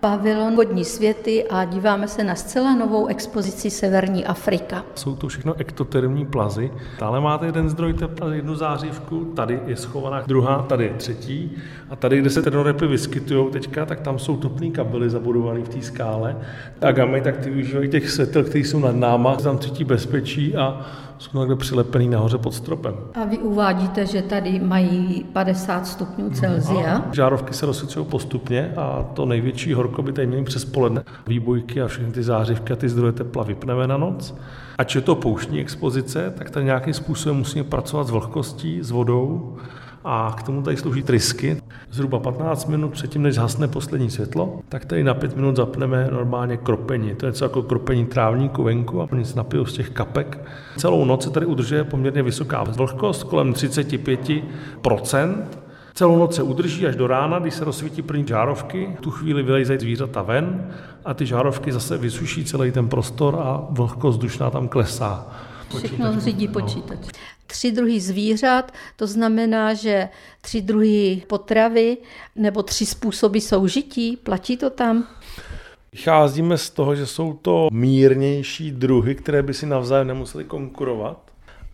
[0.00, 4.84] pavilon vodní světy a díváme se na zcela novou expozici Severní Afrika.
[4.94, 6.70] Jsou to všechno ektotermní plazy.
[7.00, 11.52] Dále máte jeden zdroj tepla, jednu zářivku, tady je schovaná druhá, tady je třetí.
[11.90, 15.82] A tady, kde se ternorepy vyskytují teďka, tak tam jsou topné kabely zabudované v té
[15.82, 16.36] skále.
[16.80, 20.86] A gamy, tak ty využívají těch světel, které jsou nad náma, tam cítí bezpečí a
[21.18, 22.94] jsou takhle přilepený nahoře pod stropem.
[23.14, 26.96] A vy uvádíte, že tady mají 50 stupňů Celsia.
[26.96, 31.04] A žárovky se rozsvícují postupně a to největší horko by tady měli přes poledne.
[31.26, 34.34] Výbojky a všechny ty zářivky a ty zdroje tepla vypneme na noc.
[34.78, 39.56] Ač je to pouštní expozice, tak tady nějakým způsobem musíme pracovat s vlhkostí, s vodou
[40.04, 41.62] a k tomu tady slouží trysky.
[41.90, 46.56] Zhruba 15 minut předtím, než zhasne poslední světlo, tak tady na 5 minut zapneme normálně
[46.56, 47.14] kropení.
[47.14, 50.38] To je něco jako kropení trávníku venku a oni se napijou z těch kapek.
[50.76, 55.34] Celou noc se tady udržuje poměrně vysoká vlhkost, kolem 35%.
[55.98, 58.96] Celou noc se udrží až do rána, když se rozsvítí první žárovky.
[58.98, 60.74] V tu chvíli vylejzají zvířata ven
[61.04, 65.26] a ty žárovky zase vysuší celý ten prostor a vlhkost dušná tam klesá.
[65.78, 66.98] Všechno řídí počítač.
[67.46, 70.08] Tři druhy zvířat, to znamená, že
[70.40, 71.96] tři druhy potravy
[72.36, 75.04] nebo tři způsoby soužití, platí to tam?
[75.92, 81.27] Vycházíme z toho, že jsou to mírnější druhy, které by si navzájem nemuseli konkurovat,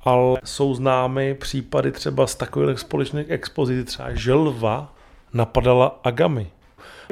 [0.04, 4.94] ale jsou známy případy třeba z takových společných expozic, třeba želva
[5.32, 6.46] napadala agamy.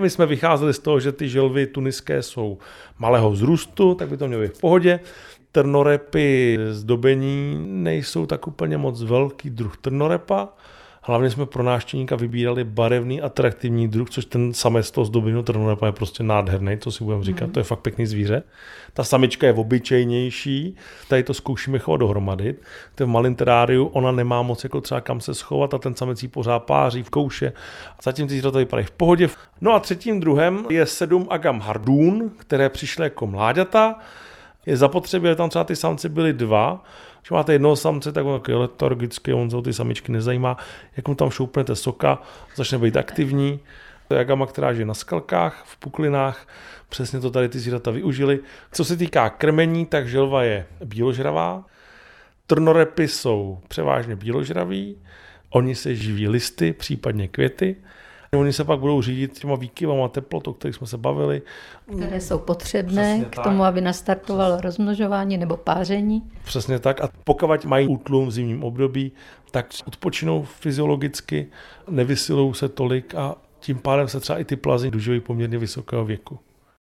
[0.00, 2.58] My jsme vycházeli z toho, že ty želvy tuniské jsou
[2.98, 5.00] malého vzrůstu, tak by to mělo být v pohodě
[5.52, 10.48] trnorepy zdobení nejsou tak úplně moc velký druh trnorepa.
[11.04, 15.92] Hlavně jsme pro náštěníka vybírali barevný, atraktivní druh, což ten samec toho zdobeného trnorepa je
[15.92, 17.52] prostě nádherný, to si budeme říkat, mm.
[17.52, 18.42] to je fakt pěkný zvíře.
[18.92, 20.76] Ta samička je obyčejnější,
[21.08, 22.54] tady to zkoušíme chovat dohromady.
[22.94, 26.22] To v malém teráriu, ona nemá moc jako třeba kam se schovat a ten samec
[26.22, 27.52] jí pořád páří v kouše.
[28.02, 29.28] Zatím ty zvířata vypadají v pohodě.
[29.60, 33.98] No a třetím druhem je sedm agam hardún, které přišly jako mláďata
[34.66, 36.84] je zapotřebí, aby tam třeba ty samci byly dva,
[37.20, 40.56] když máte jednoho samce, tak on je letargický, on se ty samičky nezajímá,
[40.96, 42.22] jak mu tam šoupnete soka,
[42.56, 43.60] začne být aktivní.
[44.08, 46.48] To je jagama, která žije na skalkách, v puklinách,
[46.88, 48.40] přesně to tady ty zvířata využili.
[48.72, 51.64] Co se týká krmení, tak želva je bíložravá,
[52.46, 54.96] trnorepy jsou převážně bíložraví,
[55.50, 57.76] oni se živí listy, případně květy,
[58.36, 61.42] Oni se pak budou řídit těma výkyvama teplot, o kterých jsme se bavili.
[61.96, 63.44] Které jsou potřebné Přesně k tak.
[63.44, 66.22] tomu, aby nastartovalo rozmnožování nebo páření.
[66.44, 67.00] Přesně tak.
[67.00, 69.12] A pokud mají útlum v zimním období,
[69.50, 71.46] tak odpočinou fyziologicky,
[71.88, 76.38] nevysilou se tolik a tím pádem se třeba i ty plazy dožijí poměrně vysokého věku.